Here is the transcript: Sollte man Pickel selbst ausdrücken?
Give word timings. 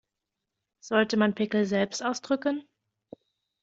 Sollte 0.83 1.15
man 1.15 1.35
Pickel 1.35 1.67
selbst 1.67 2.01
ausdrücken? 2.03 2.67